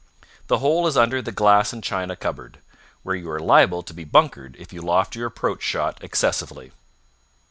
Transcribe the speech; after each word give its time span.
The 0.47 0.57
hole 0.57 0.87
is 0.87 0.97
under 0.97 1.21
the 1.21 1.31
glass 1.31 1.71
and 1.73 1.83
china 1.83 2.15
cupboard, 2.15 2.57
where 3.03 3.13
you 3.13 3.29
are 3.29 3.39
liable 3.39 3.83
to 3.83 3.93
be 3.93 4.03
bunkered 4.03 4.55
if 4.57 4.73
you 4.73 4.81
loft 4.81 5.15
your 5.15 5.27
approach 5.27 5.61
shot 5.61 6.03
excessively. 6.03 6.71